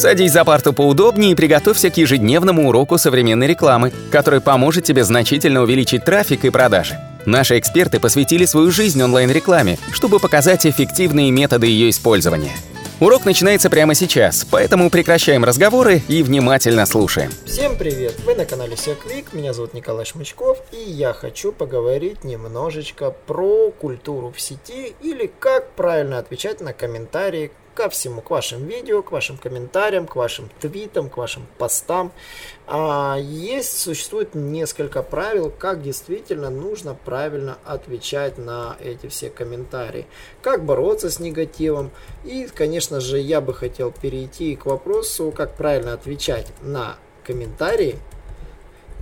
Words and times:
Садись 0.00 0.32
за 0.32 0.46
парту 0.46 0.72
поудобнее 0.72 1.32
и 1.32 1.34
приготовься 1.34 1.90
к 1.90 1.98
ежедневному 1.98 2.66
уроку 2.70 2.96
современной 2.96 3.46
рекламы, 3.46 3.92
который 4.10 4.40
поможет 4.40 4.82
тебе 4.84 5.04
значительно 5.04 5.60
увеличить 5.60 6.06
трафик 6.06 6.46
и 6.46 6.50
продажи. 6.50 6.98
Наши 7.26 7.58
эксперты 7.58 8.00
посвятили 8.00 8.46
свою 8.46 8.70
жизнь 8.70 9.02
онлайн-рекламе, 9.02 9.76
чтобы 9.92 10.18
показать 10.18 10.64
эффективные 10.64 11.30
методы 11.30 11.66
ее 11.66 11.90
использования. 11.90 12.52
Урок 12.98 13.26
начинается 13.26 13.68
прямо 13.68 13.94
сейчас, 13.94 14.46
поэтому 14.50 14.88
прекращаем 14.88 15.44
разговоры 15.44 16.02
и 16.08 16.22
внимательно 16.22 16.86
слушаем. 16.86 17.30
Всем 17.44 17.76
привет! 17.76 18.14
Вы 18.24 18.34
на 18.34 18.46
канале 18.46 18.76
Секвик, 18.78 19.34
меня 19.34 19.52
зовут 19.52 19.74
Николай 19.74 20.06
Шмычков, 20.06 20.62
и 20.72 20.76
я 20.76 21.14
хочу 21.14 21.52
поговорить 21.52 22.24
немножечко 22.24 23.14
про 23.26 23.70
культуру 23.70 24.32
в 24.34 24.40
сети 24.40 24.94
или 25.02 25.30
как 25.38 25.70
правильно 25.72 26.18
отвечать 26.18 26.60
на 26.60 26.72
комментарии 26.72 27.52
ко 27.74 27.88
всему, 27.88 28.20
к 28.20 28.30
вашим 28.30 28.66
видео, 28.66 29.02
к 29.02 29.12
вашим 29.12 29.36
комментариям, 29.36 30.06
к 30.06 30.16
вашим 30.16 30.50
твитам, 30.60 31.08
к 31.08 31.16
вашим 31.16 31.46
постам. 31.58 32.12
А, 32.66 33.16
есть, 33.18 33.78
существует 33.78 34.34
несколько 34.34 35.02
правил, 35.02 35.50
как 35.50 35.82
действительно 35.82 36.50
нужно 36.50 36.94
правильно 36.94 37.58
отвечать 37.64 38.38
на 38.38 38.76
эти 38.80 39.08
все 39.08 39.30
комментарии. 39.30 40.06
Как 40.42 40.64
бороться 40.64 41.10
с 41.10 41.20
негативом. 41.20 41.90
И, 42.24 42.48
конечно 42.54 43.00
же, 43.00 43.18
я 43.18 43.40
бы 43.40 43.54
хотел 43.54 43.92
перейти 43.92 44.56
к 44.56 44.66
вопросу, 44.66 45.32
как 45.32 45.54
правильно 45.54 45.92
отвечать 45.92 46.52
на 46.62 46.96
комментарии, 47.24 47.96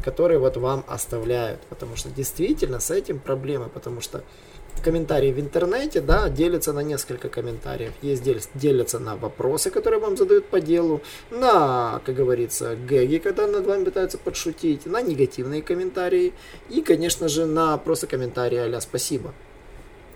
которые 0.05 0.38
вот 0.38 0.57
вам 0.57 0.84
оставляют. 0.87 1.61
Потому 1.69 1.97
что 1.97 2.11
действительно 2.11 2.80
с 2.80 2.91
этим 2.91 3.19
проблемы, 3.19 3.69
потому 3.69 4.01
что 4.01 4.23
комментарии 4.80 5.33
в 5.33 5.41
интернете, 5.41 6.01
да, 6.01 6.29
делятся 6.29 6.73
на 6.73 6.80
несколько 6.80 7.29
комментариев. 7.29 7.93
Есть 8.02 8.23
делятся 8.55 8.98
на 8.98 9.16
вопросы, 9.16 9.71
которые 9.71 10.01
вам 10.01 10.16
задают 10.16 10.47
по 10.47 10.61
делу, 10.61 11.01
на, 11.30 12.01
как 12.05 12.15
говорится, 12.15 12.77
гэги, 12.77 13.19
когда 13.19 13.47
над 13.47 13.66
вами 13.66 13.84
пытаются 13.84 14.19
подшутить, 14.19 14.87
на 14.87 15.02
негативные 15.02 15.63
комментарии 15.63 16.32
и, 16.71 16.82
конечно 16.82 17.29
же, 17.29 17.46
на 17.46 17.76
просто 17.79 18.07
комментарии 18.07 18.59
а 18.59 18.80
спасибо. 18.80 19.35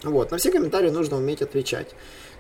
Вот, 0.05 0.31
на 0.31 0.37
все 0.37 0.51
комментарии 0.51 0.91
нужно 0.91 1.17
уметь 1.17 1.43
отвечать. 1.43 1.89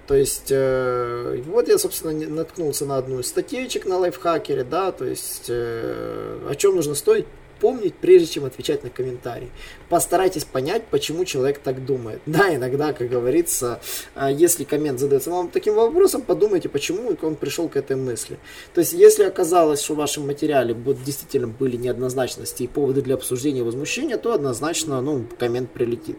То 0.07 0.15
есть, 0.15 0.49
э, 0.51 1.43
вот 1.47 1.69
я, 1.69 1.79
собственно, 1.79 2.13
наткнулся 2.29 2.87
на 2.87 2.97
одну 2.97 3.21
из 3.21 3.29
статейчек 3.29 3.87
на 3.87 3.99
лайфхакере, 3.99 4.65
да, 4.65 4.91
то 4.93 5.05
есть, 5.05 5.47
э, 5.49 6.39
о 6.49 6.55
чем 6.55 6.77
нужно 6.77 6.95
стоить 6.95 7.27
помнить, 7.63 7.95
прежде 7.95 8.27
чем 8.27 8.45
отвечать 8.45 8.83
на 8.83 8.91
комментарии. 8.91 9.51
Постарайтесь 9.89 10.45
понять, 10.45 10.83
почему 10.91 11.25
человек 11.25 11.61
так 11.61 11.87
думает. 11.87 12.21
Да, 12.27 12.53
иногда, 12.53 12.93
как 12.93 13.09
говорится, 13.09 13.81
а, 14.17 14.33
если 14.33 14.65
коммент 14.65 14.99
задается 14.99 15.31
вам 15.31 15.49
таким 15.49 15.75
вопросом, 15.77 16.23
подумайте, 16.23 16.69
почему 16.69 17.17
он 17.23 17.37
пришел 17.37 17.69
к 17.69 17.77
этой 17.77 17.95
мысли. 17.95 18.37
То 18.75 18.81
есть, 18.81 18.95
если 18.95 19.23
оказалось, 19.23 19.81
что 19.81 19.95
в 19.95 19.99
вашем 19.99 20.27
материале 20.27 20.75
действительно 20.75 21.47
были 21.47 21.77
неоднозначности 21.77 22.65
и 22.65 22.67
поводы 22.67 23.01
для 23.01 23.15
обсуждения 23.15 23.61
и 23.61 23.63
возмущения, 23.63 24.17
то 24.17 24.33
однозначно, 24.33 25.01
ну, 25.01 25.25
коммент 25.39 25.71
прилетит. 25.71 26.19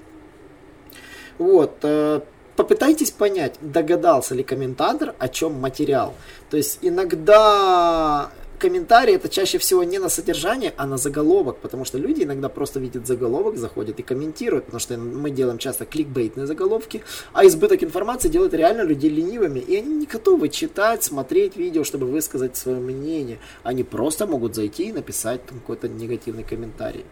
Вот, 1.39 1.73
э, 1.81 2.21
попытайтесь 2.55 3.11
понять, 3.11 3.55
догадался 3.61 4.35
ли 4.35 4.43
комментатор, 4.43 5.15
о 5.19 5.27
чем 5.27 5.53
материал. 5.53 6.13
То 6.49 6.57
есть 6.57 6.79
иногда 6.81 8.31
комментарии 8.63 9.15
это 9.15 9.27
чаще 9.27 9.57
всего 9.57 9.83
не 9.83 9.99
на 9.99 10.07
содержание, 10.07 10.73
а 10.77 10.85
на 10.85 10.97
заголовок, 10.97 11.57
потому 11.57 11.83
что 11.83 11.97
люди 11.97 12.23
иногда 12.23 12.47
просто 12.47 12.79
видят 12.79 13.05
заголовок, 13.05 13.57
заходят 13.57 13.99
и 13.99 14.03
комментируют, 14.03 14.65
потому 14.65 14.79
что 14.79 14.97
мы 14.97 15.31
делаем 15.31 15.57
часто 15.57 15.85
кликбейтные 15.85 16.47
заголовки, 16.47 17.03
а 17.33 17.45
избыток 17.45 17.83
информации 17.83 18.29
делает 18.29 18.53
реально 18.53 18.83
людей 18.83 19.09
ленивыми, 19.09 19.59
и 19.59 19.75
они 19.75 19.95
не 19.95 20.05
готовы 20.05 20.47
читать, 20.47 21.03
смотреть 21.03 21.57
видео, 21.57 21.83
чтобы 21.83 22.07
высказать 22.07 22.55
свое 22.55 22.79
мнение. 22.79 23.39
Они 23.63 23.83
просто 23.83 24.27
могут 24.27 24.55
зайти 24.55 24.83
и 24.83 24.93
написать 24.93 25.41
какой-то 25.45 25.89
негативный 25.89 26.43
комментарий. 26.43 27.03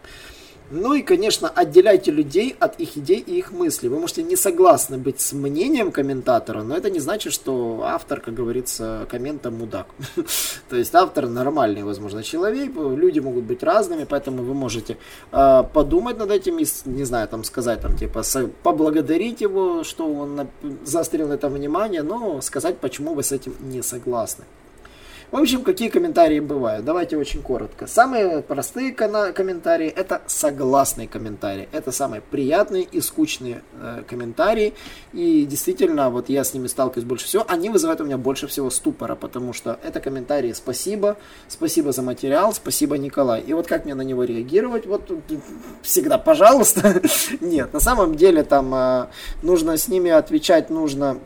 Ну 0.74 0.94
и, 0.94 1.02
конечно, 1.02 1.50
отделяйте 1.50 2.10
людей 2.10 2.56
от 2.58 2.80
их 2.80 2.96
идей 2.96 3.18
и 3.18 3.36
их 3.36 3.52
мыслей. 3.52 3.90
Вы 3.90 3.98
можете 3.98 4.22
не 4.22 4.36
согласны 4.36 4.96
быть 4.96 5.20
с 5.20 5.34
мнением 5.34 5.92
комментатора, 5.92 6.62
но 6.62 6.74
это 6.74 6.88
не 6.88 6.98
значит, 6.98 7.34
что 7.34 7.82
автор, 7.84 8.20
как 8.20 8.32
говорится, 8.32 9.06
коммента 9.10 9.50
мудак. 9.50 9.86
То 10.70 10.76
есть 10.76 10.94
автор 10.94 11.28
нормальный, 11.28 11.82
возможно, 11.82 12.22
человек, 12.22 12.72
люди 12.74 13.20
могут 13.20 13.44
быть 13.44 13.62
разными, 13.62 14.04
поэтому 14.04 14.42
вы 14.42 14.54
можете 14.54 14.96
э, 15.30 15.62
подумать 15.74 16.18
над 16.18 16.30
этим 16.30 16.58
и, 16.58 16.64
не 16.86 17.04
знаю, 17.04 17.28
там 17.28 17.44
сказать, 17.44 17.82
там, 17.82 17.94
типа, 17.94 18.22
поблагодарить 18.62 19.42
его, 19.42 19.84
что 19.84 20.06
он 20.10 20.48
заострил 20.84 21.28
на 21.28 21.34
это 21.34 21.50
внимание, 21.50 22.02
но 22.02 22.40
сказать, 22.40 22.78
почему 22.78 23.12
вы 23.12 23.22
с 23.22 23.32
этим 23.32 23.54
не 23.60 23.82
согласны. 23.82 24.44
В 25.32 25.36
общем, 25.38 25.64
какие 25.64 25.88
комментарии 25.88 26.40
бывают? 26.40 26.84
Давайте 26.84 27.16
очень 27.16 27.40
коротко. 27.40 27.86
Самые 27.86 28.42
простые 28.42 28.92
комментарии 28.92 29.88
это 29.88 30.20
согласные 30.26 31.08
комментарии. 31.08 31.70
Это 31.72 31.90
самые 31.90 32.20
приятные 32.20 32.82
и 32.82 33.00
скучные 33.00 33.62
э, 33.80 34.02
комментарии. 34.06 34.74
И 35.14 35.46
действительно, 35.46 36.10
вот 36.10 36.28
я 36.28 36.44
с 36.44 36.52
ними 36.52 36.66
сталкиваюсь 36.66 37.06
больше 37.06 37.24
всего. 37.24 37.46
Они 37.48 37.70
вызывают 37.70 38.02
у 38.02 38.04
меня 38.04 38.18
больше 38.18 38.46
всего 38.46 38.68
ступора, 38.68 39.14
потому 39.14 39.54
что 39.54 39.80
это 39.82 40.00
комментарии 40.00 40.52
спасибо, 40.52 41.16
спасибо 41.48 41.92
за 41.92 42.02
материал, 42.02 42.52
спасибо 42.52 42.98
Николай. 42.98 43.40
И 43.40 43.54
вот 43.54 43.66
как 43.66 43.86
мне 43.86 43.94
на 43.94 44.02
него 44.02 44.24
реагировать? 44.24 44.84
Вот 44.84 45.10
всегда 45.80 46.18
пожалуйста. 46.18 47.00
Нет, 47.40 47.72
на 47.72 47.80
самом 47.80 48.16
деле 48.16 48.44
там 48.44 48.74
э, 48.74 49.06
нужно 49.40 49.78
с 49.78 49.88
ними 49.88 50.10
отвечать, 50.10 50.68
нужно 50.68 51.20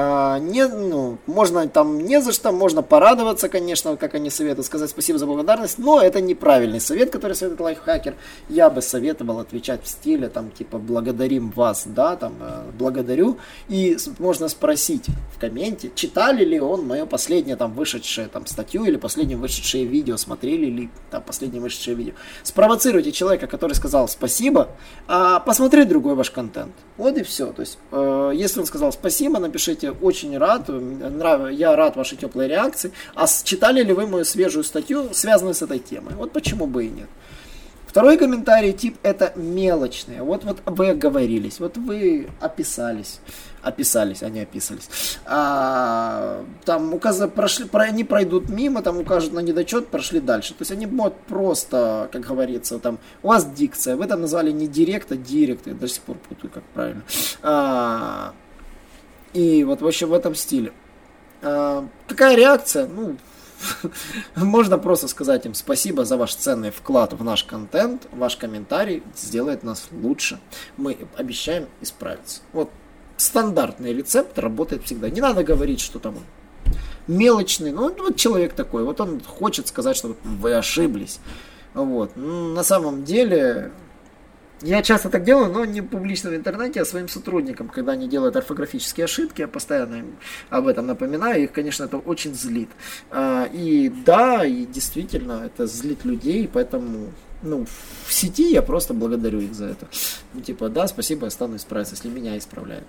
а, 0.00 0.38
не, 0.38 0.68
ну, 0.68 1.18
можно 1.26 1.66
там 1.66 1.98
не 1.98 2.20
за 2.20 2.30
что, 2.30 2.52
можно 2.52 2.82
порадоваться, 2.82 3.48
конечно, 3.48 3.96
как 3.96 4.14
они 4.14 4.30
советуют, 4.30 4.66
сказать 4.66 4.90
спасибо 4.90 5.18
за 5.18 5.26
благодарность, 5.26 5.78
но 5.78 6.00
это 6.00 6.20
неправильный 6.20 6.78
совет, 6.78 7.10
который 7.10 7.32
советует 7.32 7.60
лайфхакер. 7.60 8.14
Я 8.48 8.70
бы 8.70 8.80
советовал 8.80 9.40
отвечать 9.40 9.82
в 9.82 9.88
стиле, 9.88 10.28
там, 10.28 10.52
типа, 10.52 10.78
благодарим 10.78 11.50
вас, 11.50 11.82
да, 11.84 12.14
там, 12.14 12.34
э, 12.40 12.70
благодарю. 12.78 13.38
И 13.68 13.96
можно 14.20 14.46
спросить 14.46 15.06
в 15.34 15.40
комменте, 15.40 15.90
читали 15.96 16.44
ли 16.44 16.60
он 16.60 16.86
мое 16.86 17.04
последнее, 17.04 17.56
там, 17.56 17.72
вышедшее, 17.72 18.28
там, 18.28 18.46
статью 18.46 18.84
или 18.84 18.96
последнее 18.96 19.36
вышедшее 19.36 19.84
видео, 19.84 20.16
смотрели 20.16 20.66
ли, 20.66 20.90
там, 21.10 21.24
последнее 21.24 21.60
вышедшее 21.60 21.96
видео. 21.96 22.12
Спровоцируйте 22.44 23.10
человека, 23.10 23.48
который 23.48 23.72
сказал 23.72 24.06
спасибо, 24.06 24.68
а 25.08 25.40
посмотреть 25.40 25.88
другой 25.88 26.14
ваш 26.14 26.30
контент. 26.30 26.72
Вот 26.96 27.18
и 27.18 27.24
все. 27.24 27.52
То 27.52 27.62
есть, 27.62 27.78
э, 27.90 28.32
если 28.36 28.60
он 28.60 28.66
сказал 28.66 28.92
спасибо, 28.92 29.40
напишите 29.40 29.87
очень 29.92 30.36
рад, 30.38 30.68
я 31.50 31.76
рад 31.76 31.96
вашей 31.96 32.16
теплой 32.16 32.48
реакции. 32.48 32.92
А 33.14 33.26
читали 33.26 33.82
ли 33.82 33.92
вы 33.92 34.06
мою 34.06 34.24
свежую 34.24 34.64
статью, 34.64 35.08
связанную 35.12 35.54
с 35.54 35.62
этой 35.62 35.78
темой? 35.78 36.14
Вот 36.14 36.32
почему 36.32 36.66
бы 36.66 36.86
и 36.86 36.90
нет. 36.90 37.08
Второй 37.88 38.18
комментарий 38.18 38.74
тип 38.74 38.98
это 39.02 39.32
мелочные. 39.34 40.22
Вот, 40.22 40.44
вот 40.44 40.58
вы 40.66 40.90
оговорились, 40.90 41.58
вот 41.58 41.78
вы 41.78 42.28
описались, 42.38 43.20
описались, 43.62 44.22
они 44.22 44.40
описались. 44.40 45.18
А, 45.24 46.44
там 46.66 46.92
указано, 46.92 47.28
прошли, 47.28 47.64
про, 47.64 47.84
они 47.84 48.04
пройдут 48.04 48.50
мимо, 48.50 48.82
там 48.82 48.98
укажут 48.98 49.32
на 49.32 49.40
недочет, 49.40 49.88
прошли 49.88 50.20
дальше. 50.20 50.50
То 50.50 50.62
есть 50.62 50.70
они 50.70 50.84
могут 50.84 51.18
просто, 51.22 52.10
как 52.12 52.26
говорится, 52.26 52.78
там 52.78 52.98
у 53.22 53.28
вас 53.28 53.46
дикция, 53.46 53.96
вы 53.96 54.06
там 54.06 54.20
назвали 54.20 54.52
не 54.52 54.68
директ, 54.68 55.10
а 55.10 55.16
директ, 55.16 55.66
я 55.66 55.72
до 55.72 55.88
сих 55.88 56.02
пор 56.02 56.18
путаю, 56.18 56.50
как 56.52 56.64
правильно. 56.74 57.02
А, 57.42 58.34
и 59.32 59.64
вот 59.64 59.80
вообще 59.80 60.06
в 60.06 60.12
этом 60.12 60.34
стиле. 60.34 60.72
А, 61.42 61.86
какая 62.06 62.36
реакция? 62.36 62.86
Ну, 62.86 63.16
можно 64.36 64.78
просто 64.78 65.08
сказать 65.08 65.46
им 65.46 65.54
спасибо 65.54 66.04
за 66.04 66.16
ваш 66.16 66.34
ценный 66.34 66.70
вклад 66.70 67.12
в 67.12 67.24
наш 67.24 67.44
контент. 67.44 68.06
Ваш 68.12 68.36
комментарий 68.36 69.02
сделает 69.16 69.62
нас 69.62 69.88
лучше. 69.90 70.38
Мы 70.76 70.96
обещаем 71.16 71.66
исправиться. 71.80 72.40
Вот 72.52 72.70
стандартный 73.16 73.92
рецепт 73.92 74.38
работает 74.38 74.84
всегда. 74.84 75.10
Не 75.10 75.20
надо 75.20 75.42
говорить, 75.42 75.80
что 75.80 75.98
там 75.98 76.16
мелочный. 77.06 77.72
Ну, 77.72 77.94
вот 77.94 78.16
человек 78.16 78.52
такой. 78.52 78.84
Вот 78.84 79.00
он 79.00 79.20
хочет 79.20 79.68
сказать, 79.68 79.96
что 79.96 80.16
вы 80.24 80.54
ошиблись. 80.54 81.20
Вот. 81.74 82.16
На 82.16 82.62
самом 82.62 83.04
деле, 83.04 83.72
я 84.62 84.82
часто 84.82 85.08
так 85.08 85.24
делаю, 85.24 85.52
но 85.52 85.64
не 85.64 85.82
публично 85.82 86.30
в 86.30 86.34
интернете, 86.34 86.80
а 86.80 86.84
своим 86.84 87.08
сотрудникам, 87.08 87.68
когда 87.68 87.92
они 87.92 88.08
делают 88.08 88.36
орфографические 88.36 89.04
ошибки, 89.04 89.42
я 89.42 89.48
постоянно 89.48 89.96
им 89.96 90.16
об 90.50 90.66
этом 90.66 90.86
напоминаю, 90.86 91.44
их, 91.44 91.52
конечно, 91.52 91.84
это 91.84 91.98
очень 91.98 92.34
злит. 92.34 92.68
А, 93.10 93.48
и 93.52 93.88
да, 93.88 94.44
и 94.44 94.64
действительно, 94.66 95.42
это 95.46 95.66
злит 95.66 96.04
людей, 96.04 96.48
поэтому 96.52 97.12
ну, 97.42 97.66
в 98.06 98.12
сети 98.12 98.50
я 98.50 98.62
просто 98.62 98.94
благодарю 98.94 99.40
их 99.40 99.54
за 99.54 99.66
это. 99.66 99.86
Ну, 100.34 100.40
типа, 100.40 100.68
да, 100.68 100.88
спасибо, 100.88 101.26
я 101.26 101.30
стану 101.30 101.56
исправиться, 101.56 101.94
если 101.94 102.08
меня 102.08 102.36
исправляют. 102.36 102.86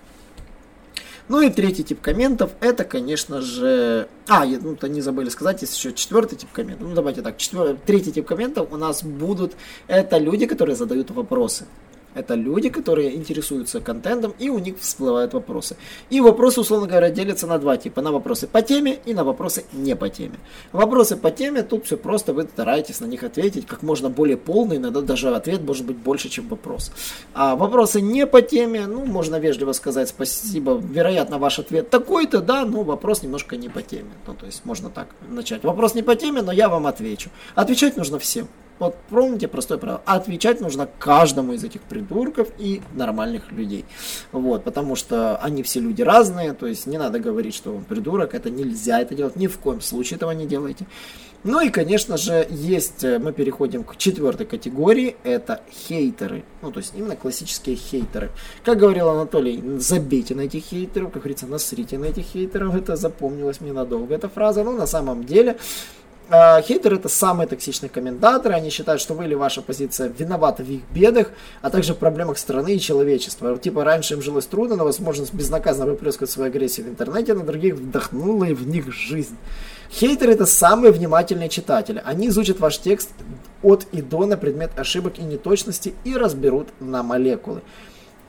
Ну 1.30 1.40
и 1.42 1.48
третий 1.48 1.84
тип 1.84 2.00
комментов, 2.00 2.50
это, 2.60 2.82
конечно 2.82 3.40
же... 3.40 4.08
А, 4.26 4.44
ну, 4.44 4.74
то 4.74 4.88
не 4.88 5.00
забыли 5.00 5.28
сказать, 5.28 5.62
есть 5.62 5.76
еще 5.78 5.92
четвертый 5.92 6.34
тип 6.34 6.48
комментов. 6.52 6.88
Ну, 6.88 6.92
давайте 6.92 7.22
так, 7.22 7.36
четвер... 7.36 7.76
третий 7.86 8.10
тип 8.10 8.26
комментов 8.26 8.72
у 8.72 8.76
нас 8.76 9.04
будут... 9.04 9.52
Это 9.86 10.18
люди, 10.18 10.46
которые 10.46 10.74
задают 10.74 11.12
вопросы. 11.12 11.66
Это 12.14 12.34
люди, 12.34 12.68
которые 12.68 13.14
интересуются 13.14 13.80
контентом, 13.80 14.34
и 14.38 14.48
у 14.48 14.58
них 14.58 14.78
всплывают 14.80 15.32
вопросы. 15.32 15.76
И 16.10 16.20
вопросы, 16.20 16.60
условно 16.60 16.88
говоря, 16.88 17.10
делятся 17.10 17.46
на 17.46 17.58
два 17.58 17.76
типа. 17.76 18.02
На 18.02 18.10
вопросы 18.12 18.46
по 18.46 18.62
теме 18.62 18.98
и 19.04 19.14
на 19.14 19.24
вопросы 19.24 19.64
не 19.72 19.94
по 19.94 20.08
теме. 20.08 20.34
Вопросы 20.72 21.16
по 21.16 21.30
теме, 21.30 21.62
тут 21.62 21.86
все 21.86 21.96
просто, 21.96 22.32
вы 22.32 22.44
стараетесь 22.44 23.00
на 23.00 23.06
них 23.06 23.22
ответить 23.22 23.66
как 23.66 23.82
можно 23.82 24.10
более 24.10 24.36
полно, 24.36 24.76
иногда 24.76 25.00
даже 25.00 25.34
ответ 25.34 25.62
может 25.62 25.86
быть 25.86 25.96
больше, 25.96 26.28
чем 26.28 26.48
вопрос. 26.48 26.90
А 27.34 27.54
вопросы 27.54 28.00
не 28.00 28.26
по 28.26 28.42
теме, 28.42 28.86
ну, 28.86 29.04
можно 29.06 29.36
вежливо 29.38 29.72
сказать 29.72 30.08
спасибо, 30.08 30.80
вероятно, 30.82 31.38
ваш 31.38 31.58
ответ 31.58 31.90
такой-то, 31.90 32.40
да, 32.40 32.64
но 32.64 32.82
вопрос 32.82 33.22
немножко 33.22 33.56
не 33.56 33.68
по 33.68 33.82
теме. 33.82 34.10
Ну, 34.26 34.34
то 34.34 34.46
есть 34.46 34.64
можно 34.64 34.90
так 34.90 35.08
начать. 35.28 35.62
Вопрос 35.62 35.94
не 35.94 36.02
по 36.02 36.16
теме, 36.16 36.42
но 36.42 36.52
я 36.52 36.68
вам 36.68 36.86
отвечу. 36.86 37.30
Отвечать 37.54 37.96
нужно 37.96 38.18
всем. 38.18 38.48
Вот 38.80 38.96
помните 39.10 39.46
простое 39.46 39.78
правило. 39.78 40.00
Отвечать 40.06 40.60
нужно 40.60 40.88
каждому 40.98 41.52
из 41.52 41.62
этих 41.62 41.82
придурков 41.82 42.48
и 42.58 42.80
нормальных 42.94 43.52
людей. 43.52 43.84
Вот, 44.32 44.64
потому 44.64 44.96
что 44.96 45.36
они 45.36 45.62
все 45.62 45.80
люди 45.80 46.00
разные, 46.00 46.54
то 46.54 46.66
есть 46.66 46.86
не 46.86 46.96
надо 46.96 47.20
говорить, 47.20 47.54
что 47.54 47.76
он 47.76 47.84
придурок, 47.84 48.34
это 48.34 48.48
нельзя 48.50 49.00
это 49.00 49.14
делать, 49.14 49.36
ни 49.36 49.46
в 49.46 49.58
коем 49.58 49.82
случае 49.82 50.16
этого 50.16 50.30
не 50.32 50.46
делайте. 50.46 50.86
Ну 51.42 51.60
и, 51.62 51.70
конечно 51.70 52.18
же, 52.18 52.46
есть, 52.50 53.02
э, 53.02 53.18
мы 53.18 53.32
переходим 53.32 53.82
к 53.82 53.96
четвертой 53.96 54.44
категории, 54.44 55.16
это 55.24 55.62
хейтеры. 55.72 56.44
Ну, 56.60 56.70
то 56.70 56.80
есть 56.80 56.92
именно 56.94 57.16
классические 57.16 57.76
хейтеры. 57.76 58.30
Как 58.62 58.76
говорил 58.76 59.08
Анатолий, 59.08 59.62
забейте 59.78 60.34
на 60.34 60.42
этих 60.42 60.64
хейтеров, 60.64 61.12
как 61.12 61.22
говорится, 61.22 61.46
насрите 61.46 61.96
на 61.96 62.06
этих 62.06 62.24
хейтеров. 62.24 62.74
Это 62.74 62.96
запомнилось 62.96 63.62
мне 63.62 63.72
надолго, 63.72 64.14
эта 64.14 64.28
фраза. 64.28 64.64
Ну, 64.64 64.76
на 64.76 64.86
самом 64.86 65.24
деле, 65.24 65.56
хейтеры 66.62 66.96
это 66.96 67.08
самые 67.08 67.48
токсичные 67.48 67.90
комментаторы, 67.90 68.54
они 68.54 68.70
считают, 68.70 69.00
что 69.00 69.14
вы 69.14 69.24
или 69.24 69.34
ваша 69.34 69.62
позиция 69.62 70.08
виноваты 70.08 70.62
в 70.62 70.70
их 70.70 70.82
бедах, 70.94 71.28
а 71.60 71.70
также 71.70 71.94
в 71.94 71.98
проблемах 71.98 72.38
страны 72.38 72.76
и 72.76 72.80
человечества. 72.80 73.58
Типа 73.58 73.84
раньше 73.84 74.14
им 74.14 74.22
жилось 74.22 74.46
трудно, 74.46 74.76
но 74.76 74.84
возможность 74.84 75.34
безнаказанно 75.34 75.90
выплескивать 75.90 76.30
свою 76.30 76.50
агрессию 76.50 76.86
в 76.86 76.90
интернете 76.90 77.34
на 77.34 77.44
других 77.44 77.74
вдохнула 77.74 78.44
и 78.44 78.54
в 78.54 78.66
них 78.66 78.92
жизнь. 78.92 79.36
Хейтеры 79.90 80.34
это 80.34 80.46
самые 80.46 80.92
внимательные 80.92 81.48
читатели. 81.48 82.00
Они 82.04 82.28
изучат 82.28 82.60
ваш 82.60 82.78
текст 82.78 83.10
от 83.62 83.86
и 83.90 84.00
до 84.00 84.24
на 84.26 84.36
предмет 84.36 84.70
ошибок 84.76 85.18
и 85.18 85.22
неточности 85.22 85.94
и 86.04 86.16
разберут 86.16 86.68
на 86.78 87.02
молекулы 87.02 87.62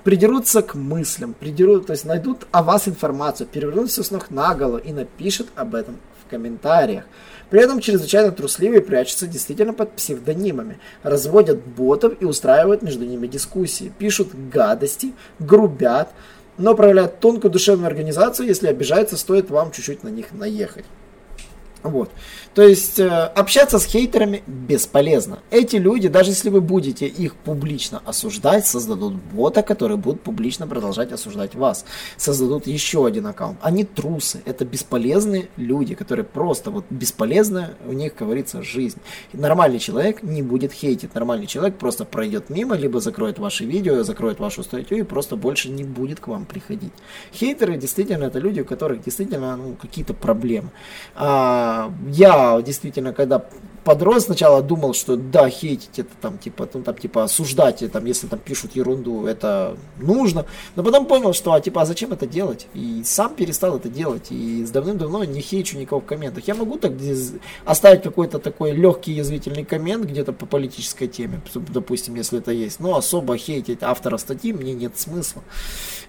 придерутся 0.04 0.62
к 0.62 0.76
мыслям, 0.76 1.34
придерут, 1.34 1.88
то 1.88 1.94
есть 1.94 2.06
найдут 2.06 2.48
о 2.52 2.64
вас 2.64 2.88
информацию, 2.88 3.48
перевернут 3.48 3.90
все 3.90 4.04
с 4.04 4.12
ног 4.12 4.32
на 4.32 4.56
голову 4.56 4.78
и 4.78 4.92
напишут 4.92 5.50
об 5.56 5.76
этом 5.76 5.98
в 6.26 6.30
комментариях. 6.30 7.06
При 7.50 7.62
этом 7.62 7.82
чрезвычайно 7.82 8.32
трусливые 8.32 8.82
прячутся 8.82 9.28
действительно 9.28 9.74
под 9.74 9.92
псевдонимами, 9.94 10.80
разводят 11.04 11.66
ботов 11.66 12.14
и 12.20 12.26
устраивают 12.26 12.82
между 12.82 13.06
ними 13.06 13.28
дискуссии, 13.28 13.92
пишут 13.98 14.30
гадости, 14.52 15.14
грубят, 15.40 16.10
но 16.58 16.76
проявляют 16.76 17.20
тонкую 17.20 17.52
душевную 17.52 17.88
организацию, 17.88 18.48
если 18.48 18.68
обижаются, 18.68 19.18
стоит 19.18 19.50
вам 19.50 19.72
чуть-чуть 19.72 20.04
на 20.04 20.10
них 20.10 20.32
наехать. 20.32 20.86
Вот. 21.84 22.12
То 22.54 22.62
есть 22.62 23.00
э, 23.00 23.08
общаться 23.08 23.80
с 23.80 23.86
хейтерами 23.86 24.44
бесполезно. 24.46 25.40
Эти 25.50 25.78
люди, 25.78 26.10
даже 26.10 26.32
если 26.32 26.50
вы 26.50 26.62
будете 26.62 27.08
их 27.08 27.36
публично 27.36 28.02
осуждать, 28.06 28.68
создадут 28.68 29.16
бота, 29.16 29.64
которые 29.64 29.98
будут 29.98 30.22
публично 30.22 30.68
продолжать 30.68 31.12
осуждать 31.12 31.56
вас. 31.56 31.86
Создадут 32.18 32.68
еще 32.68 33.06
один 33.06 33.26
аккаунт. 33.28 33.58
Они 33.62 33.84
трусы. 33.84 34.42
Это 34.46 34.66
бесполезные 34.66 35.50
люди, 35.58 35.96
которые 35.96 36.26
просто 36.26 36.70
вот 36.72 36.86
бесполезная 36.90 37.74
у 37.88 37.94
них, 37.94 38.14
как 38.14 38.28
говорится, 38.28 38.62
жизнь. 38.62 39.00
Нормальный 39.34 39.80
человек 39.80 40.22
не 40.22 40.44
будет 40.44 40.74
хейтить. 40.74 41.16
Нормальный 41.16 41.48
человек 41.48 41.78
просто 41.78 42.06
пройдет 42.06 42.50
мимо, 42.50 42.76
либо 42.76 43.00
закроет 43.00 43.40
ваши 43.40 43.66
видео, 43.66 44.04
закроет 44.04 44.40
вашу 44.40 44.64
статью 44.64 44.98
и 45.00 45.04
просто 45.04 45.36
больше 45.36 45.70
не 45.70 45.84
будет 45.84 46.20
к 46.20 46.28
вам 46.28 46.46
приходить. 46.46 46.94
Хейтеры 47.34 47.78
действительно 47.78 48.26
это 48.26 48.40
люди, 48.40 48.62
у 48.62 48.66
которых 48.66 49.04
действительно 49.04 49.56
ну, 49.56 49.76
какие-то 49.82 50.14
проблемы. 50.14 50.70
А, 51.16 51.71
я 52.08 52.62
действительно, 52.62 53.14
когда 53.14 53.46
подрос, 53.84 54.26
сначала 54.26 54.62
думал, 54.62 54.94
что 54.94 55.16
да, 55.16 55.50
хейтить 55.50 56.00
это 56.00 56.10
там, 56.22 56.38
типа, 56.38 56.68
ну, 56.74 56.84
там, 56.84 56.96
типа, 56.96 57.24
осуждать, 57.24 57.84
там, 57.92 58.06
если 58.06 58.28
там 58.28 58.40
пишут 58.40 58.76
ерунду, 58.76 59.26
это 59.26 59.78
нужно. 60.00 60.46
Но 60.76 60.84
потом 60.84 61.06
понял, 61.06 61.34
что, 61.34 61.54
а, 61.54 61.62
типа, 61.62 61.82
а 61.82 61.86
зачем 61.86 62.12
это 62.14 62.28
делать? 62.28 62.68
И 62.74 63.02
сам 63.06 63.36
перестал 63.36 63.78
это 63.78 63.90
делать. 63.90 64.28
И 64.32 64.66
с 64.66 64.72
давным-давно 64.72 65.24
не 65.24 65.42
хейчу 65.42 65.78
никого 65.78 66.02
в 66.02 66.06
комментах. 66.06 66.48
Я 66.48 66.56
могу 66.56 66.78
так 66.78 66.94
оставить 67.66 68.04
какой-то 68.04 68.40
такой 68.40 68.72
легкий 68.72 69.14
язвительный 69.14 69.66
коммент 69.66 70.06
где-то 70.06 70.34
по 70.34 70.46
политической 70.46 71.08
теме, 71.08 71.42
допустим, 71.56 72.16
если 72.16 72.40
это 72.40 72.52
есть. 72.52 72.80
Но 72.80 72.96
особо 72.96 73.38
хейтить 73.38 73.80
автора 73.82 74.18
статьи 74.18 74.54
мне 74.54 74.74
нет 74.74 74.98
смысла. 75.00 75.42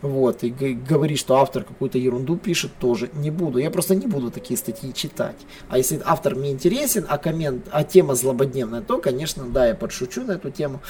Вот. 0.02 0.42
И 0.42 0.50
говорить, 0.50 1.18
что 1.18 1.36
автор 1.36 1.64
какую-то 1.64 1.98
ерунду 1.98 2.36
пишет, 2.36 2.72
тоже 2.78 3.10
не 3.14 3.30
буду. 3.30 3.58
Я 3.58 3.70
просто 3.70 3.94
не 3.94 4.06
буду 4.06 4.30
такие 4.30 4.58
статьи 4.58 4.92
читать. 4.92 5.36
А 5.68 5.78
если 5.78 6.00
автор 6.04 6.34
мне 6.34 6.52
интересен, 6.52 7.06
а 7.08 7.18
коммент 7.18 7.66
а 7.70 7.84
тема 7.84 8.14
злободневная, 8.14 8.82
то, 8.82 8.98
конечно, 8.98 9.44
да, 9.44 9.66
я 9.66 9.74
подшучу 9.74 10.22
на 10.22 10.32
эту 10.32 10.50
тему. 10.50 10.80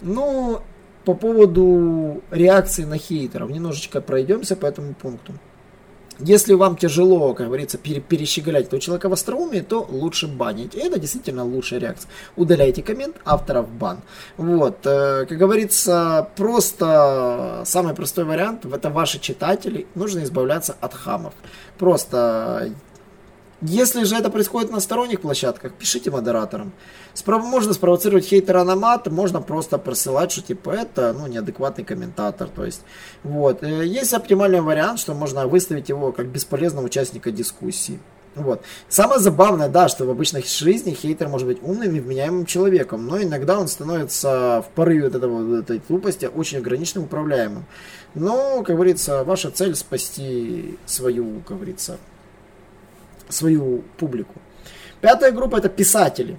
Но 0.00 0.62
по 1.04 1.14
поводу 1.14 2.22
реакции 2.30 2.84
на 2.84 2.98
хейтеров, 2.98 3.50
немножечко 3.50 4.00
пройдемся 4.00 4.56
по 4.56 4.66
этому 4.66 4.94
пункту. 4.94 5.32
Если 6.20 6.54
вам 6.54 6.76
тяжело, 6.76 7.32
как 7.32 7.46
говорится, 7.46 7.78
пере 7.78 8.00
перещеголять 8.00 8.66
этого 8.66 8.80
человека 8.82 9.08
в 9.08 9.12
остроумии, 9.12 9.60
то 9.60 9.86
лучше 9.88 10.26
банить. 10.26 10.74
Это 10.74 10.98
действительно 10.98 11.44
лучшая 11.44 11.78
реакция. 11.78 12.10
Удаляйте 12.34 12.82
коммент, 12.82 13.16
авторов 13.24 13.70
бан. 13.70 14.00
Вот, 14.36 14.78
э, 14.84 15.26
как 15.28 15.38
говорится, 15.38 16.28
просто 16.36 17.62
самый 17.64 17.94
простой 17.94 18.24
вариант, 18.24 18.64
это 18.64 18.90
ваши 18.90 19.20
читатели, 19.20 19.86
нужно 19.94 20.24
избавляться 20.24 20.76
от 20.80 20.92
хамов. 20.92 21.34
Просто 21.78 22.72
если 23.60 24.04
же 24.04 24.16
это 24.16 24.30
происходит 24.30 24.70
на 24.70 24.78
сторонних 24.78 25.20
площадках, 25.20 25.72
пишите 25.72 26.10
модераторам. 26.10 26.72
Справ... 27.14 27.44
Можно 27.44 27.72
спровоцировать 27.72 28.26
хейтера 28.26 28.62
на 28.62 28.76
мат, 28.76 29.08
можно 29.08 29.40
просто 29.40 29.78
просылать, 29.78 30.30
что 30.30 30.42
типа 30.42 30.70
это 30.70 31.12
ну, 31.12 31.26
неадекватный 31.26 31.84
комментатор. 31.84 32.48
То 32.48 32.64
есть, 32.64 32.82
вот. 33.24 33.64
Э, 33.64 33.84
есть 33.84 34.14
оптимальный 34.14 34.60
вариант, 34.60 35.00
что 35.00 35.14
можно 35.14 35.46
выставить 35.48 35.88
его 35.88 36.12
как 36.12 36.26
бесполезного 36.26 36.86
участника 36.86 37.32
дискуссии. 37.32 37.98
Вот. 38.36 38.62
Самое 38.88 39.20
забавное, 39.20 39.68
да, 39.68 39.88
что 39.88 40.04
в 40.04 40.10
обычной 40.10 40.44
жизни 40.44 40.92
хейтер 40.92 41.28
может 41.28 41.48
быть 41.48 41.58
умным 41.60 41.94
и 41.96 42.00
вменяемым 42.00 42.46
человеком, 42.46 43.06
но 43.06 43.20
иногда 43.20 43.58
он 43.58 43.66
становится 43.66 44.64
в 44.66 44.74
порыве 44.74 45.04
вот 45.04 45.14
этого, 45.16 45.44
вот 45.44 45.58
этой 45.64 45.82
глупости 45.88 46.26
очень 46.26 46.58
ограниченным 46.58 47.06
управляемым. 47.06 47.64
Но, 48.14 48.62
как 48.62 48.76
говорится, 48.76 49.24
ваша 49.24 49.50
цель 49.50 49.74
спасти 49.74 50.78
свою, 50.86 51.40
как 51.40 51.56
говорится, 51.56 51.98
свою 53.28 53.82
публику. 53.98 54.34
Пятая 55.00 55.32
группа 55.32 55.56
это 55.56 55.68
писатели. 55.68 56.36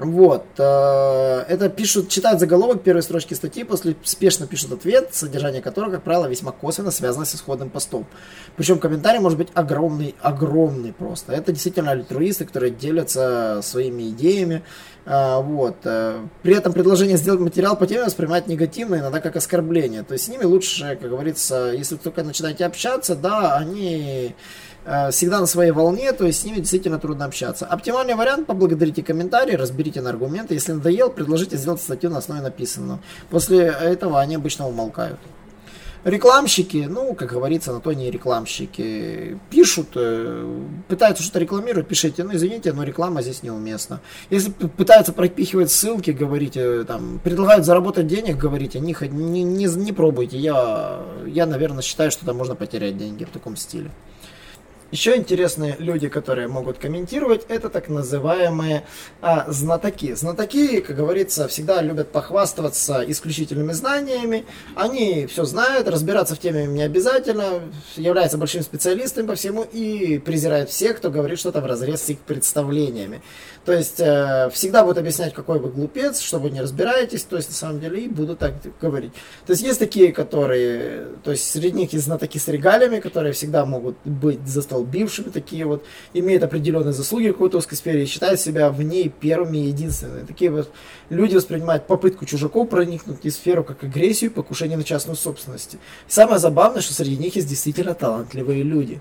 Вот. 0.00 0.46
Э, 0.56 1.44
это 1.46 1.68
пишут, 1.68 2.08
читают 2.08 2.40
заголовок 2.40 2.82
первой 2.82 3.02
строчки 3.02 3.34
статьи, 3.34 3.64
после 3.64 3.94
спешно 4.02 4.46
пишут 4.46 4.72
ответ, 4.72 5.14
содержание 5.14 5.60
которого, 5.60 5.90
как 5.90 6.02
правило, 6.02 6.26
весьма 6.26 6.52
косвенно 6.52 6.90
связано 6.90 7.26
с 7.26 7.34
исходным 7.34 7.68
постом. 7.68 8.06
Причем 8.56 8.78
комментарий 8.78 9.20
может 9.20 9.36
быть 9.36 9.48
огромный, 9.52 10.14
огромный 10.22 10.94
просто. 10.94 11.34
Это 11.34 11.52
действительно 11.52 11.90
альтруисты, 11.90 12.46
которые 12.46 12.70
делятся 12.70 13.60
своими 13.62 14.08
идеями. 14.08 14.62
Э, 15.04 15.42
вот. 15.42 15.76
Э, 15.84 16.20
при 16.42 16.54
этом 16.54 16.72
предложение 16.72 17.18
сделать 17.18 17.40
материал 17.40 17.76
по 17.76 17.86
теме 17.86 18.04
воспринимать 18.04 18.46
негативно, 18.46 18.94
иногда 18.94 19.20
как 19.20 19.36
оскорбление. 19.36 20.02
То 20.02 20.14
есть 20.14 20.24
с 20.24 20.28
ними 20.28 20.44
лучше, 20.44 20.96
как 20.98 21.10
говорится, 21.10 21.74
если 21.76 21.96
только 21.96 22.22
начинаете 22.22 22.64
общаться, 22.64 23.14
да, 23.14 23.54
они 23.58 24.34
всегда 25.10 25.40
на 25.40 25.46
своей 25.46 25.70
волне, 25.70 26.12
то 26.12 26.26
есть 26.26 26.40
с 26.40 26.44
ними 26.44 26.56
действительно 26.56 26.98
трудно 26.98 27.24
общаться. 27.24 27.66
Оптимальный 27.66 28.14
вариант, 28.14 28.46
поблагодарите 28.46 29.02
комментарии, 29.02 29.54
разберите 29.54 30.00
на 30.00 30.10
аргументы. 30.10 30.54
Если 30.54 30.72
надоел, 30.72 31.10
предложите 31.10 31.56
сделать 31.56 31.80
статью 31.80 32.10
на 32.10 32.18
основе 32.18 32.40
написанного. 32.40 33.00
После 33.30 33.66
этого 33.66 34.20
они 34.20 34.34
обычно 34.34 34.66
умолкают. 34.66 35.18
Рекламщики, 36.02 36.86
ну, 36.88 37.14
как 37.14 37.30
говорится, 37.30 37.74
на 37.74 37.80
то 37.80 37.92
не 37.92 38.10
рекламщики, 38.10 39.38
пишут, 39.50 39.88
э, 39.96 40.60
пытаются 40.88 41.22
что-то 41.22 41.40
рекламировать, 41.40 41.88
пишите, 41.88 42.24
ну, 42.24 42.34
извините, 42.34 42.72
но 42.72 42.84
реклама 42.84 43.20
здесь 43.20 43.42
неуместна. 43.42 44.00
Если 44.30 44.50
пытаются 44.50 45.12
пропихивать 45.12 45.70
ссылки, 45.70 46.12
говорите, 46.12 46.84
там, 46.84 47.20
предлагают 47.22 47.66
заработать 47.66 48.06
денег, 48.06 48.38
говорите, 48.38 48.80
не, 48.80 48.96
не, 49.10 49.42
не, 49.42 49.66
не 49.66 49.92
пробуйте, 49.92 50.38
я, 50.38 51.00
я, 51.26 51.44
наверное, 51.44 51.82
считаю, 51.82 52.10
что 52.10 52.24
там 52.24 52.38
можно 52.38 52.54
потерять 52.54 52.96
деньги 52.96 53.24
в 53.24 53.30
таком 53.30 53.56
стиле. 53.56 53.90
Еще 54.90 55.16
интересные 55.16 55.76
люди, 55.78 56.08
которые 56.08 56.48
могут 56.48 56.78
комментировать, 56.78 57.46
это 57.48 57.68
так 57.68 57.88
называемые 57.88 58.82
а, 59.22 59.44
знатоки. 59.46 60.14
Знатоки, 60.14 60.80
как 60.80 60.96
говорится, 60.96 61.46
всегда 61.46 61.80
любят 61.80 62.10
похвастаться 62.10 63.04
исключительными 63.06 63.70
знаниями. 63.70 64.46
Они 64.74 65.26
все 65.26 65.44
знают, 65.44 65.86
разбираться 65.86 66.34
в 66.34 66.40
теме 66.40 66.64
им 66.64 66.74
не 66.74 66.82
обязательно, 66.82 67.60
являются 67.94 68.36
большими 68.36 68.62
специалистами 68.62 69.28
по 69.28 69.36
всему 69.36 69.62
и 69.62 70.18
презирают 70.18 70.70
всех, 70.70 70.96
кто 70.96 71.10
говорит 71.10 71.38
что-то 71.38 71.60
в 71.60 71.66
разрез 71.66 72.02
с 72.02 72.08
их 72.08 72.18
представлениями. 72.18 73.22
То 73.64 73.72
есть 73.72 74.00
э, 74.00 74.50
всегда 74.52 74.82
будут 74.82 74.98
объяснять, 74.98 75.34
какой 75.34 75.60
вы 75.60 75.70
глупец, 75.70 76.20
что 76.20 76.38
вы 76.38 76.50
не 76.50 76.60
разбираетесь, 76.60 77.22
то 77.22 77.36
есть 77.36 77.50
на 77.50 77.54
самом 77.54 77.78
деле 77.78 78.00
и 78.00 78.08
будут 78.08 78.40
так 78.40 78.54
говорить. 78.80 79.12
То 79.46 79.52
есть 79.52 79.62
есть 79.62 79.78
такие, 79.78 80.12
которые, 80.12 81.06
то 81.22 81.30
есть 81.30 81.48
среди 81.48 81.72
них 81.72 81.92
есть 81.92 82.06
знатоки 82.06 82.38
с 82.38 82.48
регалиями, 82.48 82.98
которые 82.98 83.32
всегда 83.34 83.64
могут 83.66 83.96
быть 84.04 84.44
за 84.48 84.62
стол 84.62 84.79
бившими 84.84 85.30
такие 85.30 85.64
вот, 85.64 85.84
имеют 86.14 86.42
определенные 86.42 86.92
заслуги 86.92 87.28
в 87.28 87.32
какой-то 87.32 87.58
узкой 87.58 87.76
сфере 87.76 88.02
и 88.02 88.06
считают 88.06 88.40
себя 88.40 88.70
в 88.70 88.82
ней 88.82 89.08
первыми 89.08 89.58
и 89.58 89.68
единственными. 89.68 90.26
Такие 90.26 90.50
вот 90.50 90.70
люди 91.08 91.36
воспринимают 91.36 91.86
попытку 91.86 92.26
чужаков 92.26 92.68
проникнуть 92.68 93.24
в 93.24 93.30
сферу 93.30 93.64
как 93.64 93.82
агрессию 93.84 94.30
и 94.30 94.34
покушение 94.34 94.76
на 94.76 94.84
частную 94.84 95.16
собственность. 95.16 95.74
И 95.74 95.78
самое 96.08 96.38
забавное, 96.38 96.82
что 96.82 96.94
среди 96.94 97.16
них 97.16 97.36
есть 97.36 97.48
действительно 97.48 97.94
талантливые 97.94 98.62
люди. 98.62 99.00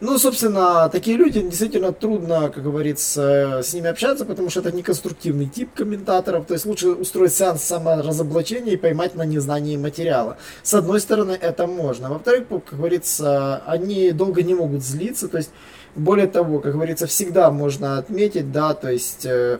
Ну, 0.00 0.18
собственно, 0.18 0.88
такие 0.88 1.16
люди 1.16 1.40
действительно 1.42 1.92
трудно, 1.92 2.48
как 2.48 2.62
говорится, 2.62 3.60
с 3.62 3.72
ними 3.74 3.88
общаться, 3.88 4.24
потому 4.24 4.50
что 4.50 4.60
это 4.60 4.72
не 4.72 4.82
конструктивный 4.82 5.46
тип 5.46 5.74
комментаторов. 5.74 6.46
То 6.46 6.54
есть 6.54 6.66
лучше 6.66 6.88
устроить 6.90 7.34
сеанс 7.34 7.62
саморазоблачения 7.62 8.72
и 8.72 8.76
поймать 8.76 9.14
на 9.14 9.22
незнании 9.22 9.76
материала. 9.76 10.38
С 10.62 10.74
одной 10.74 11.00
стороны, 11.00 11.32
это 11.32 11.66
можно. 11.66 12.08
Во-вторых, 12.08 12.46
как 12.48 12.78
говорится, 12.78 13.62
они 13.66 14.12
долго 14.12 14.42
не 14.42 14.54
могут 14.54 14.82
злиться. 14.82 15.28
То 15.28 15.38
есть, 15.38 15.50
более 15.94 16.26
того, 16.26 16.60
как 16.60 16.72
говорится, 16.72 17.06
всегда 17.06 17.50
можно 17.50 17.98
отметить, 17.98 18.52
да, 18.52 18.74
то 18.74 18.90
есть 18.90 19.26
э, 19.26 19.58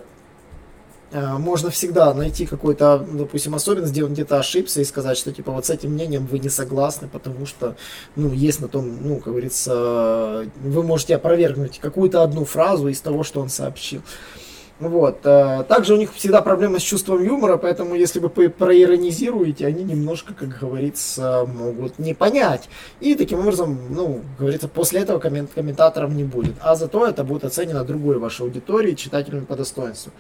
можно 1.13 1.71
всегда 1.71 2.15
найти 2.15 2.47
какую-то, 2.47 3.05
допустим, 3.13 3.55
особенность, 3.55 3.93
где 3.93 4.05
он 4.05 4.13
где-то 4.13 4.39
ошибся 4.39 4.81
и 4.81 4.85
сказать, 4.85 5.17
что 5.17 5.33
типа 5.33 5.51
вот 5.53 5.67
с 5.67 5.71
этим 5.71 5.93
мнением 5.93 6.27
вы 6.27 6.39
не 6.39 6.49
согласны, 6.49 7.09
потому 7.09 7.47
что, 7.47 7.77
ну, 8.17 8.33
есть 8.33 8.61
на 8.61 8.69
том, 8.69 8.99
ну, 9.03 9.17
как 9.17 9.33
говорится, 9.33 10.47
вы 10.63 10.83
можете 10.83 11.17
опровергнуть 11.17 11.79
какую-то 11.81 12.23
одну 12.23 12.45
фразу 12.45 12.89
из 12.89 13.01
того, 13.01 13.25
что 13.25 13.41
он 13.41 13.49
сообщил. 13.49 14.03
Вот. 14.81 15.21
Э, 15.25 15.63
также 15.69 15.93
у 15.93 15.99
них 15.99 16.15
всегда 16.15 16.41
проблема 16.41 16.79
с 16.79 16.83
чувством 16.83 17.23
юмора, 17.23 17.59
поэтому 17.59 17.95
если 17.95 18.19
вы 18.19 18.31
проиронизируете, 18.31 19.67
они 19.67 19.85
немножко, 19.85 20.33
как 20.33 20.59
говорится, 20.59 21.47
могут 21.47 21.99
не 21.99 22.15
понять. 22.15 22.71
И 22.99 23.15
таким 23.15 23.41
образом, 23.41 23.79
ну, 23.91 24.23
говорится, 24.39 24.69
после 24.69 25.01
этого 25.01 25.19
коммент 25.19 25.51
комментаторов 25.55 26.11
не 26.13 26.25
будет. 26.25 26.55
А 26.63 26.77
зато 26.77 27.07
это 27.07 27.25
будет 27.25 27.45
оценено 27.45 27.85
другой 27.85 28.19
вашей 28.19 28.43
аудиторией, 28.43 28.97
читателями 28.97 29.45
по 29.45 29.55
достоинству. 29.55 30.13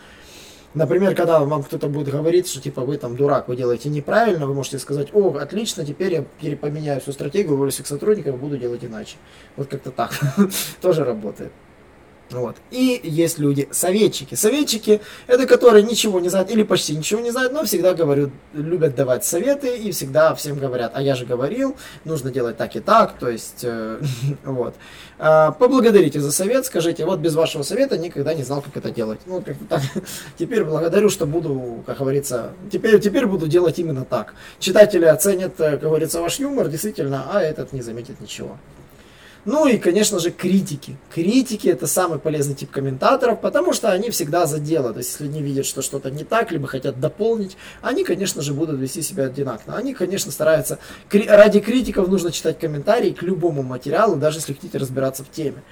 Например, 0.73 1.17
когда 1.17 1.41
вам 1.41 1.65
кто-то 1.65 1.89
будет 1.89 2.09
говорить, 2.09 2.49
что 2.49 2.61
типа 2.61 2.83
вы 2.83 2.97
там 2.97 3.17
дурак, 3.17 3.49
вы 3.49 3.57
делаете 3.57 3.89
неправильно, 3.89 4.47
вы 4.47 4.55
можете 4.55 4.79
сказать, 4.79 5.09
о, 5.12 5.37
отлично, 5.37 5.85
теперь 5.85 6.12
я 6.12 6.25
перепоменяю 6.41 7.00
всю 7.00 7.12
стратегию, 7.12 7.55
уволю 7.55 7.73
всех 7.73 7.89
сотрудников 7.89 8.39
буду 8.39 8.57
делать 8.57 8.85
иначе. 8.85 9.17
Вот 9.57 9.69
как-то 9.69 9.91
так. 9.91 10.12
Тоже 10.81 11.05
работает. 11.05 11.53
Вот. 12.31 12.57
И 12.71 13.01
есть 13.03 13.39
люди, 13.39 13.69
советчики. 13.73 14.35
Советчики, 14.35 15.01
это 15.27 15.47
которые 15.47 15.83
ничего 15.83 16.21
не 16.21 16.29
знают 16.29 16.51
или 16.51 16.63
почти 16.63 16.97
ничего 16.97 17.21
не 17.21 17.31
знают, 17.31 17.53
но 17.53 17.65
всегда 17.65 17.95
говорят, 17.95 18.31
любят 18.53 18.95
давать 18.95 19.25
советы 19.25 19.77
и 19.77 19.91
всегда 19.91 20.35
всем 20.35 20.59
говорят, 20.59 20.93
а 20.95 21.03
я 21.03 21.15
же 21.17 21.27
говорил, 21.27 21.77
нужно 22.05 22.31
делать 22.31 22.57
так 22.57 22.77
и 22.77 22.81
так, 22.81 23.19
то 23.19 23.29
есть, 23.29 23.61
э, 23.63 24.01
вот. 24.45 24.75
А, 25.19 25.51
поблагодарите 25.53 26.21
за 26.21 26.33
совет, 26.33 26.65
скажите, 26.67 27.05
вот 27.05 27.21
без 27.21 27.35
вашего 27.35 27.63
совета 27.63 27.99
никогда 27.99 28.33
не 28.33 28.43
знал, 28.43 28.63
как 28.63 28.77
это 28.77 28.91
делать. 28.91 29.21
Ну, 29.27 29.43
как 29.43 29.57
так. 29.69 29.83
Теперь 30.39 30.65
благодарю, 30.65 31.11
что 31.11 31.27
буду, 31.27 31.83
как 31.85 31.99
говорится, 31.99 32.53
теперь, 32.71 32.99
теперь 33.01 33.27
буду 33.27 33.47
делать 33.47 33.79
именно 33.79 34.05
так. 34.05 34.35
Читатели 34.59 35.05
оценят, 35.05 35.61
э, 35.61 35.73
как 35.73 35.83
говорится, 35.83 36.21
ваш 36.21 36.39
юмор, 36.39 36.69
действительно, 36.69 37.27
а 37.33 37.43
этот 37.43 37.73
не 37.73 37.83
заметит 37.83 38.21
ничего. 38.21 38.57
Ну 39.47 39.66
и, 39.66 39.78
конечно 39.78 40.18
же, 40.18 40.30
критики. 40.30 40.97
Критики 41.14 41.68
это 41.68 41.87
самый 41.87 42.18
полезный 42.18 42.54
тип 42.54 42.70
комментаторов, 42.70 43.40
потому 43.40 43.73
что 43.73 43.90
они 43.90 44.11
всегда 44.11 44.47
за 44.47 44.59
дело. 44.59 44.92
То 44.92 44.99
есть, 44.99 45.12
если 45.12 45.25
они 45.25 45.40
видят, 45.40 45.64
что 45.64 45.80
что-то 45.80 46.11
не 46.11 46.25
так, 46.25 46.52
либо 46.52 46.66
хотят 46.66 47.00
дополнить, 47.00 47.56
они, 47.80 48.04
конечно 48.04 48.42
же, 48.42 48.52
будут 48.52 48.78
вести 48.78 49.00
себя 49.00 49.25
одинаково. 49.25 49.76
Они, 49.76 49.94
конечно, 49.94 50.30
стараются... 50.30 50.78
Ради 51.11 51.61
критиков 51.61 52.09
нужно 52.09 52.32
читать 52.32 52.59
комментарии 52.59 53.11
к 53.11 53.23
любому 53.23 53.62
материалу, 53.62 54.16
даже 54.16 54.38
если 54.38 54.52
хотите 54.52 54.76
разбираться 54.76 55.25
в 55.25 55.30
теме. 55.30 55.62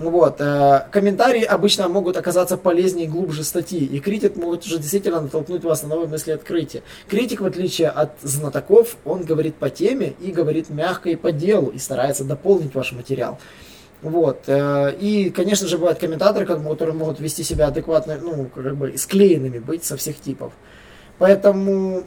Вот. 0.00 0.40
Э, 0.40 0.86
комментарии 0.90 1.42
обычно 1.42 1.86
могут 1.86 2.16
оказаться 2.16 2.56
полезнее 2.56 3.04
и 3.04 3.08
глубже 3.08 3.44
статьи, 3.44 3.84
и 3.84 4.00
критик 4.00 4.34
может 4.34 4.64
уже 4.64 4.78
действительно 4.78 5.20
натолкнуть 5.20 5.62
вас 5.62 5.82
на 5.82 5.90
новые 5.90 6.08
мысли 6.08 6.30
и 6.30 6.34
открытия. 6.34 6.82
Критик, 7.06 7.42
в 7.42 7.46
отличие 7.46 7.90
от 7.90 8.12
знатоков, 8.22 8.96
он 9.04 9.24
говорит 9.24 9.56
по 9.56 9.68
теме 9.68 10.14
и 10.18 10.32
говорит 10.32 10.70
мягко 10.70 11.10
и 11.10 11.16
по 11.16 11.32
делу, 11.32 11.68
и 11.68 11.78
старается 11.78 12.24
дополнить 12.24 12.74
ваш 12.74 12.92
материал. 12.92 13.38
Вот. 14.00 14.44
Э, 14.46 14.94
и, 14.98 15.28
конечно 15.28 15.68
же, 15.68 15.76
бывают 15.76 15.98
комментаторы, 15.98 16.46
которые 16.46 16.94
могут 16.94 17.20
вести 17.20 17.42
себя 17.42 17.66
адекватно, 17.66 18.16
ну, 18.22 18.46
как 18.54 18.76
бы 18.76 18.96
склеенными 18.96 19.58
быть 19.58 19.84
со 19.84 19.98
всех 19.98 20.18
типов. 20.18 20.54
Поэтому 21.18 22.04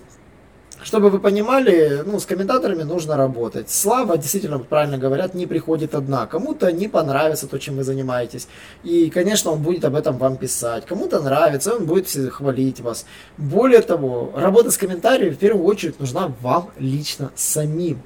чтобы 0.84 1.10
вы 1.10 1.20
понимали, 1.20 2.04
ну, 2.06 2.20
с 2.20 2.25
комментаторами 2.25 2.84
нужно 2.84 3.18
работать. 3.18 3.70
Слава, 3.70 4.18
действительно, 4.18 4.60
правильно 4.60 4.98
говорят, 4.98 5.34
не 5.34 5.48
приходит 5.48 5.96
одна. 5.96 6.28
Кому-то 6.28 6.72
не 6.72 6.88
понравится 6.88 7.48
то, 7.48 7.58
чем 7.58 7.78
вы 7.78 7.84
занимаетесь. 7.84 8.48
И, 8.84 9.10
конечно, 9.10 9.52
он 9.52 9.62
будет 9.62 9.86
об 9.86 9.96
этом 9.96 10.18
вам 10.18 10.38
писать. 10.38 10.86
Кому-то 10.86 11.22
нравится, 11.22 11.75
он 11.75 11.86
будет 11.86 12.08
хвалить 12.32 12.82
вас. 12.82 13.06
Более 13.38 13.82
того, 13.82 14.32
работа 14.36 14.72
с 14.72 14.78
комментариями 14.78 15.34
в 15.34 15.38
первую 15.38 15.66
очередь 15.66 16.00
нужна 16.00 16.32
вам 16.42 16.70
лично 16.78 17.32
самим. 17.36 18.02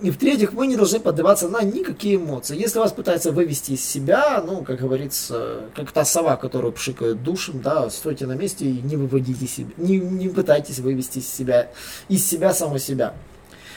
И 0.00 0.10
в-третьих, 0.12 0.52
вы 0.52 0.68
не 0.68 0.76
должны 0.76 1.00
поддаваться 1.00 1.48
на 1.48 1.60
никакие 1.62 2.16
эмоции. 2.16 2.56
Если 2.56 2.78
вас 2.78 2.92
пытаются 2.92 3.32
вывести 3.32 3.72
из 3.72 3.84
себя, 3.84 4.40
ну, 4.46 4.62
как 4.62 4.78
говорится, 4.78 5.62
как 5.74 5.90
та 5.90 6.04
сова, 6.04 6.36
которую 6.36 6.72
пшикают 6.72 7.24
душем, 7.24 7.60
да, 7.60 7.90
стойте 7.90 8.26
на 8.26 8.34
месте 8.34 8.64
и 8.64 8.80
не 8.80 8.96
выводите 8.96 9.46
себя, 9.48 9.70
не, 9.76 9.98
не 9.98 10.28
пытайтесь 10.28 10.78
вывести 10.78 11.18
из 11.18 11.28
себя, 11.28 11.70
из 12.08 12.24
себя 12.24 12.54
самого 12.54 12.78
себя. 12.78 13.14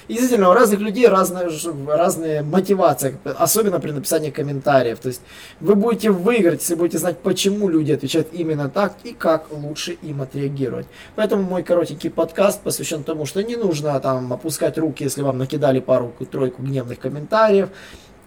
И 0.08 0.14
действительно, 0.14 0.50
у 0.50 0.54
разных 0.54 0.80
людей 0.80 1.08
разные, 1.08 1.50
разные 1.88 2.42
мотивации, 2.42 3.18
особенно 3.24 3.80
при 3.80 3.92
написании 3.92 4.30
комментариев. 4.30 5.00
То 5.00 5.10
есть 5.10 5.22
вы 5.60 5.76
будете 5.76 6.12
выиграть, 6.12 6.62
если 6.62 6.76
будете 6.76 6.98
знать, 6.98 7.20
почему 7.20 7.70
люди 7.70 7.92
отвечают 7.92 8.30
именно 8.32 8.70
так 8.70 8.96
и 9.04 9.14
как 9.14 9.48
лучше 9.52 9.94
им 10.02 10.22
отреагировать. 10.22 10.88
Поэтому 11.16 11.44
мой 11.44 11.64
коротенький 11.64 12.10
подкаст 12.10 12.62
посвящен 12.62 13.04
тому, 13.04 13.26
что 13.26 13.44
не 13.44 13.56
нужно 13.56 14.00
там 14.00 14.34
опускать 14.34 14.78
руки, 14.78 15.04
если 15.04 15.22
вам 15.22 15.38
накидали 15.38 15.80
пару-тройку 15.80 16.62
гневных 16.62 17.00
комментариев 17.00 17.70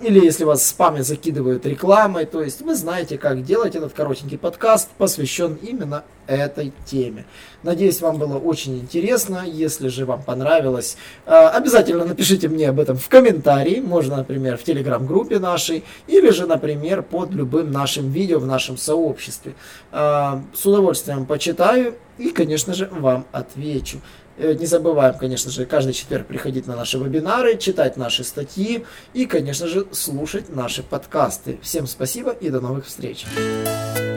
или 0.01 0.25
если 0.25 0.45
вас 0.45 0.67
спамят, 0.67 1.07
закидывают 1.07 1.65
рекламой. 1.67 2.27
То 2.27 2.43
есть 2.43 2.61
вы 2.63 2.75
знаете, 2.75 3.17
как 3.17 3.45
делать 3.45 3.77
этот 3.77 3.93
коротенький 3.93 4.39
подкаст, 4.39 4.91
посвящен 4.99 5.59
именно 5.63 6.05
этой 6.27 6.73
теме. 6.87 7.27
Надеюсь, 7.63 8.01
вам 8.01 8.19
было 8.19 8.39
очень 8.39 8.79
интересно. 8.79 9.45
Если 9.47 9.89
же 9.89 10.05
вам 10.05 10.23
понравилось, 10.23 10.97
э, 11.27 11.31
обязательно 11.31 12.05
напишите 12.05 12.49
мне 12.49 12.69
об 12.69 12.81
этом 12.81 12.97
в 12.97 13.09
комментарии. 13.09 13.81
Можно, 13.81 14.17
например, 14.17 14.57
в 14.57 14.65
телеграм-группе 14.65 15.39
нашей, 15.39 15.85
или 16.07 16.31
же, 16.31 16.47
например, 16.47 17.03
под 17.03 17.31
любым 17.33 17.71
нашим 17.71 18.11
видео 18.11 18.39
в 18.39 18.47
нашем 18.47 18.77
сообществе. 18.77 19.55
Э, 19.93 20.41
с 20.55 20.67
удовольствием 20.67 21.27
почитаю 21.27 21.95
и, 22.19 22.31
конечно 22.31 22.75
же, 22.75 22.89
вам 22.91 23.27
отвечу. 23.33 24.01
Не 24.37 24.67
забываем, 24.67 25.15
конечно 25.17 25.51
же, 25.51 25.65
каждый 25.65 25.93
четверг 25.93 26.27
приходить 26.27 26.67
на 26.67 26.75
наши 26.75 26.99
вебинары, 26.99 27.57
читать 27.57 27.97
наши 27.97 28.25
статьи 28.25 28.85
и, 29.13 29.27
конечно 29.27 29.69
же, 29.69 29.87
слушать 29.93 30.55
наши 30.55 30.83
подкасты. 30.83 31.59
Всем 31.63 31.87
спасибо 31.87 32.33
и 32.33 32.51
до 32.51 32.61
новых 32.61 32.87
встреч. 32.87 33.27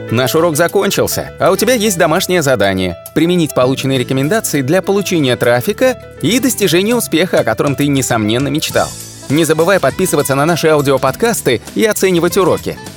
Наш 0.09 0.35
урок 0.35 0.55
закончился, 0.55 1.35
а 1.39 1.51
у 1.51 1.57
тебя 1.57 1.73
есть 1.73 1.97
домашнее 1.97 2.41
задание– 2.41 2.95
применить 3.15 3.53
полученные 3.53 3.99
рекомендации 3.99 4.61
для 4.61 4.81
получения 4.81 5.35
трафика 5.35 6.01
и 6.21 6.39
достижения 6.39 6.95
успеха, 6.95 7.41
о 7.41 7.43
котором 7.43 7.75
ты, 7.75 7.87
несомненно, 7.87 8.47
мечтал. 8.47 8.87
Не 9.29 9.43
забывай 9.43 9.81
подписываться 9.81 10.33
на 10.35 10.45
наши 10.45 10.69
аудиоподкасты 10.69 11.61
и 11.75 11.83
оценивать 11.83 12.37
уроки. 12.37 12.77